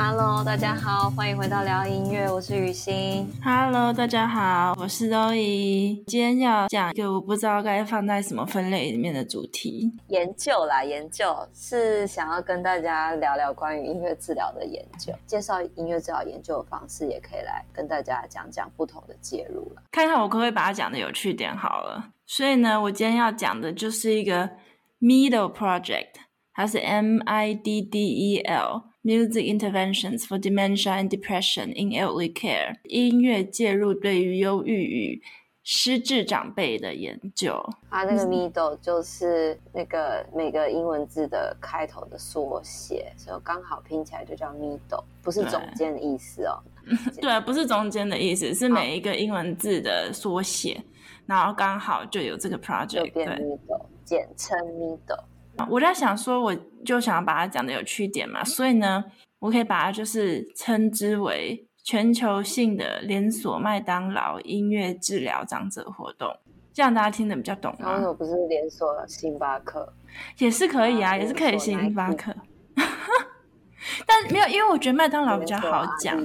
[0.00, 3.28] Hello，大家好，欢迎回到聊音乐，我是雨欣。
[3.42, 6.04] Hello，大家好，我是 Zoe。
[6.06, 22.10] 今天要讲一个我不知道该放在什么分类里面的主题，研究啦，研究是想要跟大家聊聊关于音乐治疗的研究，介绍音乐治疗研究的方式，也可以来跟大家讲讲不同的介入了，看看我可不可以把它讲的有趣点好了。
[22.24, 24.48] 所以呢，我今天要讲的就是一个
[25.00, 26.20] Middle Project，
[26.54, 28.38] 它是 M I D D E
[29.08, 35.22] L，Music Interventions for Dementia and Depression in Elderly Care，音乐介入对于忧郁与
[35.64, 37.58] 失智长辈的研究。
[37.90, 46.62] 它那个 Middle 就是那个每个英文字的开头的缩写，所以刚好拼起来就叫 Middle，不是中间的意思哦。
[47.18, 50.82] 对，不是中间的意思，是每一个英文字的缩写。
[51.24, 55.24] 然后刚好就有这个 project，就变 middle，简称 middle。
[55.68, 56.54] 我在想说，我
[56.84, 59.04] 就想要把它讲的有趣点嘛，所以呢，
[59.38, 66.36] 我可以把它就是称之为全球性的连锁麦当劳音乐治疗长者活动，
[66.72, 67.98] 这样大家听得比较懂吗？
[68.12, 69.92] 不是连锁星巴克？
[70.38, 72.34] 也是可以啊，也是可以星巴克。
[74.06, 76.16] 但没有，因为我觉得麦当劳比较好讲。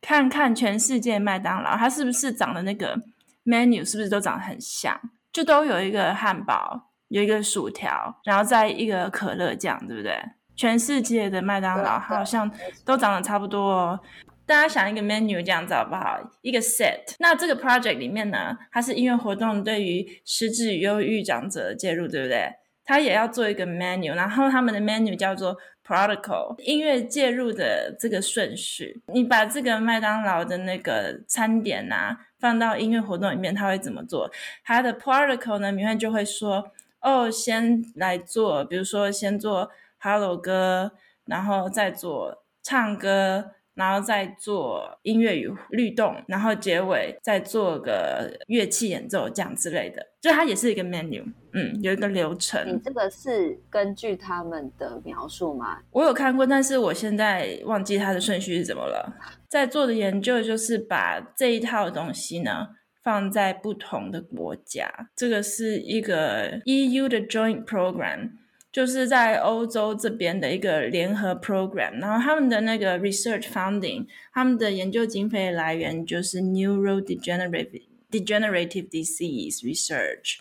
[0.00, 2.98] 看看全世界麦当劳，它是不是长的那个
[3.44, 4.98] ？menu 是不是都长得很像？
[5.30, 10.16] 就都有一个汉堡，有一个薯条，然后再一个可乐酱，对不对？
[10.56, 12.50] 全世界的麦当劳好像
[12.84, 14.00] 都长得差不多哦。
[14.46, 16.18] 大家想一个 menu 这样子好不好？
[16.42, 17.16] 一个 set。
[17.18, 22.48] 那这个 project 里面呢，它是音乐活动对于失智与忧郁长者的介入，对不对？
[22.84, 29.02] 它也要做一个 menu，然后他们的 menu 叫做 protocol，音乐介入的这个顺序。
[29.12, 32.18] 你把这个麦当劳的那个餐点啊。
[32.40, 34.30] 放到音乐活动里面，他会怎么做？
[34.64, 35.70] 他的 protocol 呢？
[35.70, 40.92] 里面就会说：哦，先来做，比如说先做 Hello 歌，
[41.26, 50.06] 然后再做唱歌，然后再做音乐与律动，然后结尾再做个乐器演奏，这样之类的。
[50.20, 51.24] 就它也是一个 menu，
[51.54, 52.62] 嗯，有一个流程。
[52.66, 55.78] 你这个是根据他们的描述吗？
[55.92, 59.16] 我有看过，但是我现在忘记它的顺序是怎么了。
[59.48, 62.68] 在做的研究就是把这一套东西呢
[63.02, 65.10] 放在不同的国家。
[65.14, 68.30] 这个是一个 EU 的 Joint Program，
[68.72, 72.00] 就是在欧洲这边的一个联合 program。
[72.00, 77.82] 然后他们的那个 research funding，他们的研究经费来源就是 neurodegenerative。
[78.10, 80.38] Degenerative disease research，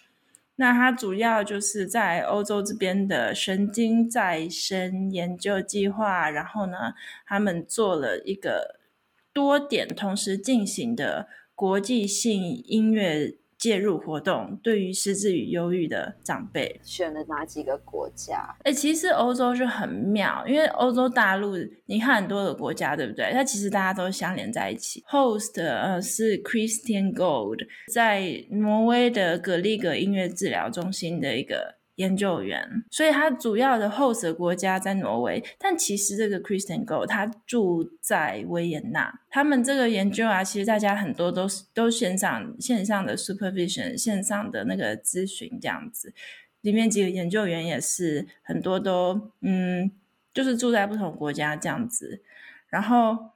[0.56, 6.96] 那它主要就是在欧洲这边的神经再生研究计划，然后呢，
[7.28, 8.80] 他们做了一个
[9.32, 11.28] 多点同时进行的
[11.60, 13.36] 国际性音乐。
[13.60, 18.56] 介入活动对于失智与忧郁的长辈，选了哪几个国家？
[18.60, 23.34] 哎、欸，其实欧洲是很妙，因为欧洲大陆你看很多的国家，对不对？
[23.34, 25.04] 它其实大家都相连在一起。
[25.10, 27.58] Host 呃是 Christian Gold，
[27.94, 31.79] 在挪威的格力格音乐治疗中心的一个。
[32.00, 39.20] 研究员，所以他主要的 host 国家在挪威，但其实这个 Christian Go 他住在维也纳。
[39.30, 46.14] 他们这个研究啊，其实大家很多都是都线上线上的 supervision，线上的那个咨询这样子。
[46.62, 49.92] 里面几个研究员也是很多都嗯，
[50.34, 52.22] 就是住在不同国家这样子。
[52.70, 53.32] 然后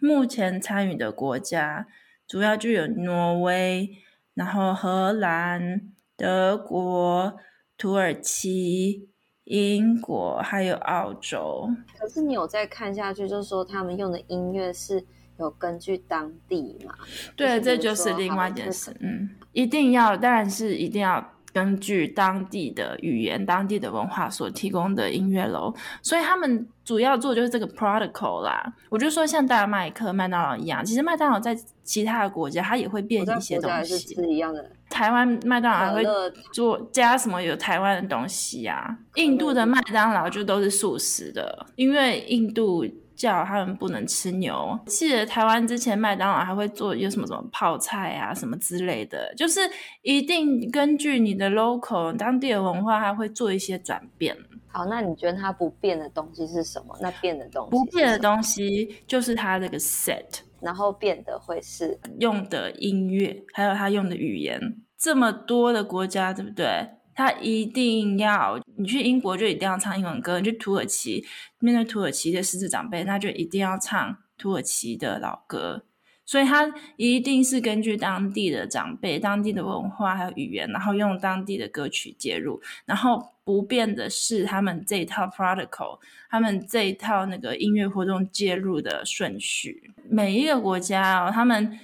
[0.00, 1.86] 目前参与的国家
[2.26, 3.98] 主要就有挪威，
[4.32, 5.90] 然后荷兰。
[6.16, 7.34] 德国、
[7.76, 9.08] 土耳其、
[9.44, 11.68] 英国还有澳洲。
[11.98, 15.04] 可是你有再看下去，就是说他们用的音乐是
[15.38, 16.94] 有根据当地嘛？
[17.36, 18.96] 对，这就是另外一件事。
[19.00, 21.32] 嗯，一定要，当然是一定要。
[21.54, 28.74] 根据当地的语言、当地的文化所提供的音乐楼，所以他们主要做就是这个 protocol 啦。
[28.90, 33.96] 我就说像大麦克、麦当劳一样，其实麦当劳在其他的国家，它也会变一些东西。
[34.16, 34.68] 是一样的。
[34.94, 36.04] 台湾麦当劳还会
[36.52, 38.96] 做加什么有台湾的东西啊？
[39.16, 42.86] 印度的麦当劳就都是素食的，因为印度。
[43.16, 44.76] 叫他们不能吃牛。
[44.86, 49.60] 记得台湾之前麦当劳还会做有什么什么泡菜啊什么之类的，就是
[50.02, 54.36] 一定根据你的 local 当地的文化，它会做一些转变。
[54.66, 56.98] 好，那你觉得它不变的东西是什么？
[57.00, 64.58] 那变的东西不变的东西就是它这个 set，然后变得会是用的音乐，还有他用的语言。
[64.96, 66.88] 这么多的国家，对不对？
[67.14, 71.24] 他一定要，你去英国就一定要唱英文歌，你去土耳其
[71.60, 75.84] 面对土耳其的狮子长辈，那就一定要唱土耳其的老歌。
[76.26, 85.98] 所以他一定是根据当地的长辈、当地的文化还有语言，然后用当地的歌曲介入，然后不变的是他们这一套 protocol，
[86.30, 89.90] 他们这一套那个音乐活动介入的顺序。
[90.08, 91.78] 每一个国家哦，他们。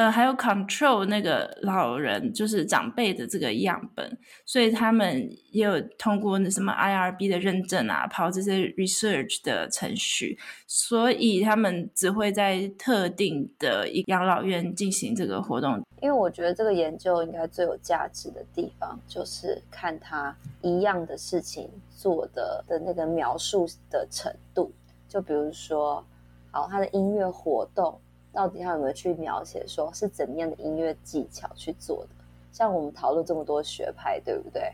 [0.00, 15.78] 呃，还有 control 那个老人，就是长辈的这个样本，所以他们也有通过那什么 IRB 的认证啊，跑这些 research 的程序，所以他们只会在特定的养老院进行这个活动。
[16.00, 24.72] 因为我觉得这个研究应该最有价值的地方，就是看他一样的事情做的的那个描述的程度，
[25.06, 26.02] 就比如说，
[26.50, 28.00] 好，他的音乐活动。
[28.32, 32.10] 到底他有没有去描写说是怎么样的音乐技巧去做的？
[32.52, 34.72] 像我们讨论这么多学派，对不对？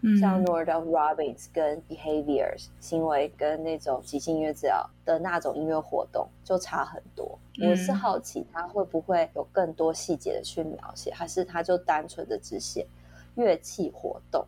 [0.00, 7.38] 嗯，像 Nordal Robbins 跟 Behaviors 行为跟那种即兴音乐治疗的那种音乐活动就差很多。
[7.60, 12.86] 嗯，我是好奇他会不会有更多细节的去描写，还是他就单纯的只写
[13.34, 14.46] 乐器活动，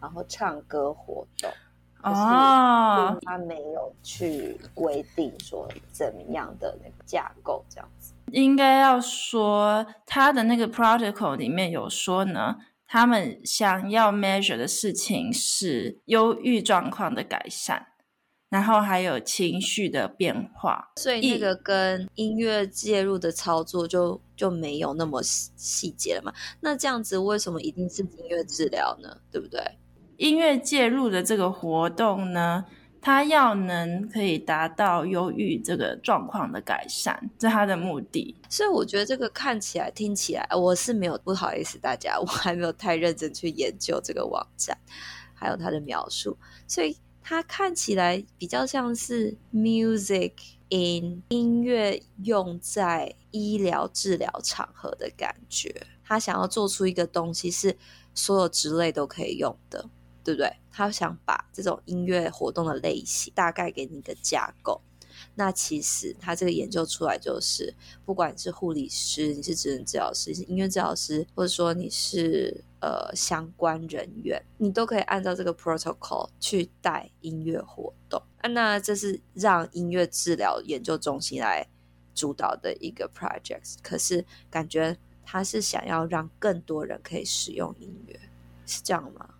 [0.00, 1.50] 然后唱歌活动？
[2.12, 12.56] 哦，他没有去规定说怎么样的那个架构这样子，应该要说他的那个 protocol 里面有说呢，
[12.86, 17.86] 他们想要 measure 的事情是忧郁状况的改善，
[18.48, 26.32] 然后还有情绪的变化，所以那个跟音乐介入的操作就就没有那么细节了嘛？
[26.60, 29.18] 那这样子为什么一定是音乐治疗呢？
[29.32, 29.60] 对不对？
[30.16, 32.64] 音乐介入的这个活动呢，
[33.00, 38.34] 它要能可以达到忧郁这个状况的改善，这是它的目的。
[38.48, 44.76] 所以我觉得这个看起来、听起来，我是没有不好意思大家，我还没有太认真去研究这个网站，
[45.34, 46.36] 还有它的描述，
[46.66, 50.32] 所以它看起来比较像是 music
[50.70, 55.74] in 音乐用在医疗治疗场合的感觉。
[56.08, 57.76] 他想要做出一个东西，是
[58.14, 59.90] 所有职类都可以用的。
[60.26, 60.52] 对不对？
[60.72, 64.80] 他想把这种音乐活动的类型大概给你一个架构。
[65.36, 67.72] 那其实他这个研究出来就是，
[68.04, 78.20] 不管是护理师，你是职能治疗师，你是音乐治疗师，或者说你是呃相关人员，你都可以按照这个 protocol 去带音乐活动。
[78.38, 81.64] 啊那这是让音乐治疗研究中心来
[82.12, 83.76] 主导的一个 project。
[83.82, 88.18] 可是感觉他是想要让更多人可以使用音乐，
[88.66, 89.30] 是这样吗？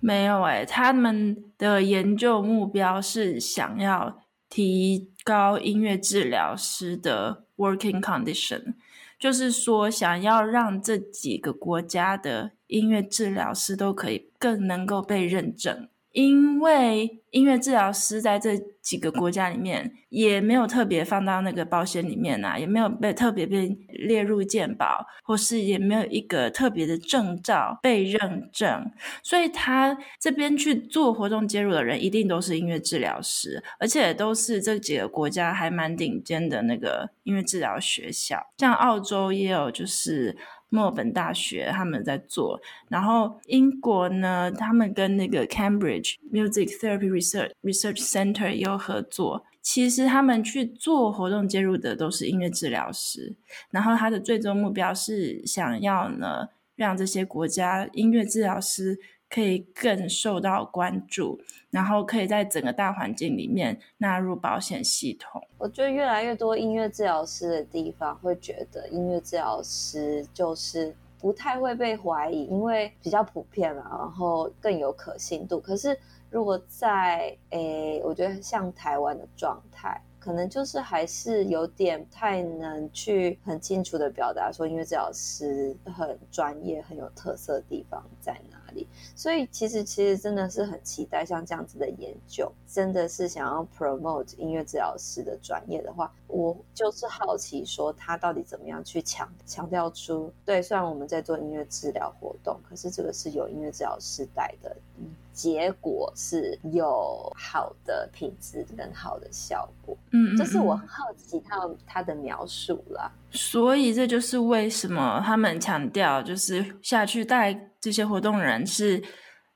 [0.00, 8.74] 没有哎，他们的研究目标是想要提高音乐治疗师的 working condition，
[9.18, 15.88] 就是说想要让这几个国家的音乐治疗师都可以更能够被认证。
[16.12, 28.90] 因为音乐治疗师在这几个国家里面也没有特别放到那个保险里面啊，也没有被特别被列入健保，或是也没有一个特别的证照被认证，
[29.22, 40.36] 所以他这边去做活动介入的人一定都是音乐治疗师，而且都是这几个国家还蛮顶尖的那个音乐治疗学校，像澳洲也有就是。
[40.70, 49.44] 墨尔本大学他们在做，然后英国呢，他们跟那个 Cambridge Music Therapy Research Research Center 也有合作。
[49.60, 53.36] 其实他们去做活动介入的都是音乐治疗师，
[53.70, 58.98] 然后他的最终目标是想要呢，让这些国家音乐治疗师。
[59.30, 61.40] 可以更受到关注，
[61.70, 65.40] 然后可以在整个大环境里面纳入保险系统。
[65.56, 75.60] 我觉得越来越多音乐治疗师的地方会觉得音乐治疗师就是不太会被怀疑，因为比较普遍嘛，然后更有可信度。
[75.60, 75.96] 可是
[76.28, 80.02] 如果在诶，我觉得像台湾的状态。
[80.20, 88.86] 可能就是还是有点太能去很清楚的表达说音乐治疗师很专业、很有特色的地方在哪里。
[89.14, 104.76] 所以其实其实真的是很期待像这样子的研究，真的是想要 promote 音乐治疗师的专业的话，我就是好奇说他到底怎么样去强强调出，对，虽然我们在做音乐治疗活动，可是这个是有音乐治疗师带的。
[104.98, 113.10] 嗯结果是有好的品质跟好的效果，嗯，这是我很好奇他他的描述啦。
[113.30, 119.02] 所以这就是为什么他们强调，就是下去带这些活动人是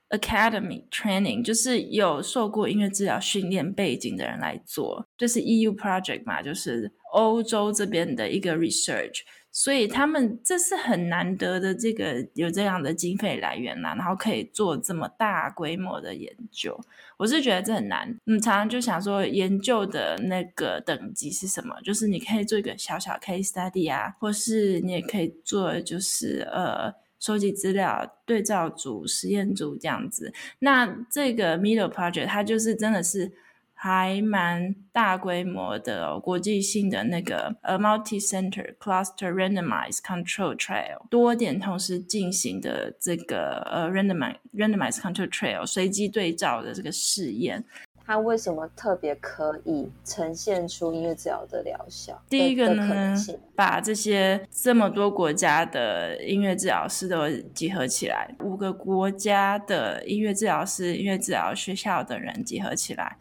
[0.09, 9.21] academy training，就是有受过音乐治疗训练背景的人来做，这、是 EU project 嘛，就是欧洲这边的一个 research。
[9.51, 16.77] 所以他们这是很难得的，这个有这样的经费来源啦，然后可以做这么大规模的研究，
[17.17, 18.13] 我是觉得这很难。
[18.25, 21.73] 嗯，常常就想说，研究的那个等级是什么？
[21.83, 26.93] 就是你可以做一个小小 case study 啊，或是你也可以做，就是呃。
[27.25, 30.33] 收集资料、对照组、实验组这样子。
[30.59, 33.31] 那这个 Middle Project 它就是真的是。
[33.77, 47.63] 还蛮大规模的哦，国际性的那个呃 multi-center cluster randomized control trial 多点同时进行的这个呃 randomized randomized control trial 随机对照的这个试验，
[48.05, 52.21] 它为什么特别可以呈现出音乐治疗的疗效？
[52.29, 53.15] 第一个呢，
[53.55, 63.17] 把这些这么多国家的音乐治疗师都集合起来，五个国家的音乐治疗师、音乐治疗学校的人集合起来。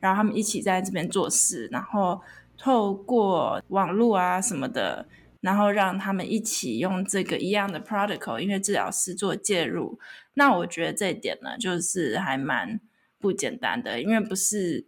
[0.00, 2.20] 然后他们一起在这边做事，然后
[2.56, 5.06] 透过网络啊什么的，
[5.40, 9.98] 然后让他们一起用这个一样的 protocol，音乐治疗师做介入。
[10.34, 12.80] 那我觉得这一点呢，就是还蛮
[13.22, 14.84] 不简单的，因为不是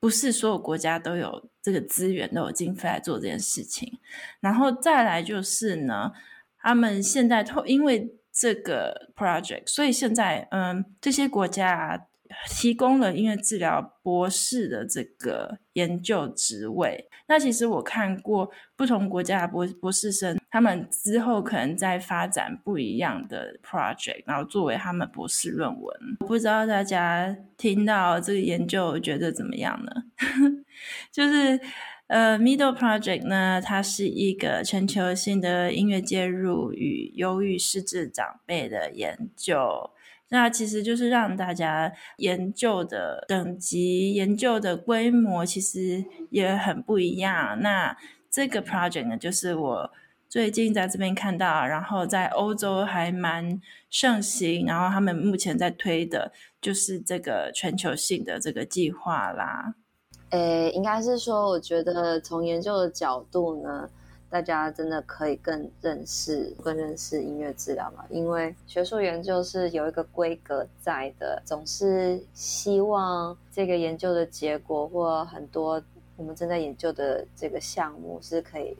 [0.00, 3.98] 不是所有国家都有这个资源，都有经费来做这件事情。
[4.40, 6.12] 然后再来就是呢，
[6.58, 12.06] 他们现在透因为这个 project，所以现在嗯，这些国家啊。
[12.48, 17.08] 提供了音乐治疗博士的这个研究职位。
[17.28, 26.16] 那其实我看过不同国家的博博士生，他们之后可能在发展不一样的 project，然后作为他们博士论文。
[26.20, 29.92] 不知道大家听到这个研究觉得怎么样呢？
[31.12, 31.60] 就是
[32.06, 39.90] 呃，Middle Project 呢，它是一个全球性的音乐介入与忧郁失智长辈的研究。
[40.30, 47.60] 那其实就是让大家研究的等级、研究的规模其实也很不一样。
[47.60, 47.94] 那
[48.30, 49.92] 这个 project 呢，就是我
[50.28, 59.74] 最近在这边看到，然后在欧洲还蛮盛行，然后他们目前在推的就是这个全球性的这个计划啦。
[60.30, 63.88] 诶，应该是说，我觉得从研究的角度呢。
[64.28, 68.04] 大家真的可以更认识、更认识音乐治疗嘛？
[68.10, 75.80] 因为学术研究是有一个规格在的，总是希望这个研究的结果或很多
[76.16, 78.76] 我们正在研究的这个项目是可以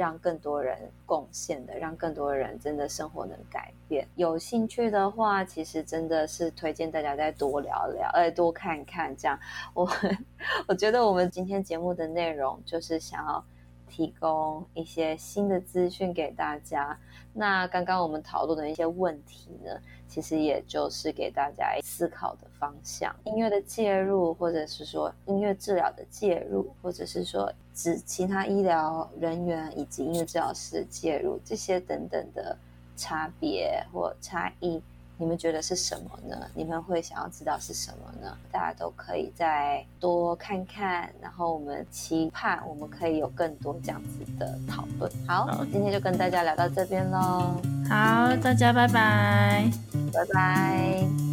[0.00, 4.08] 让更多人贡献的，让更多人真的生活能改变。
[4.16, 9.14] 有兴趣的话，其实真的是推荐大家再多聊聊，哎，多看看。
[9.14, 9.38] 这样，
[9.74, 9.86] 我
[10.66, 13.44] 我觉得我们今天节目的内容就是想要。
[13.90, 16.98] 提供一些新的资讯给大家。
[17.32, 19.70] 那刚刚我们讨论的一些问题呢，
[20.08, 23.14] 其实也就是给大家思考的方向。
[23.24, 32.56] 音乐的介入，或者是说音乐治疗的介入，或者是说指其他医疗人员以及音乐治疗师的介入，这些等等的
[32.96, 34.82] 差别或差异。
[35.20, 36.34] 你们觉得是什么呢？
[36.54, 38.34] 你们会想要知道是什么呢？
[38.50, 45.12] 大家都可以再多看看，然后我们期盼我们可以有更多这样子的讨论。
[45.28, 47.54] 好，好，今天就跟大家聊到这边喽。
[47.86, 49.70] 好，大家拜拜，
[50.10, 51.29] 拜拜。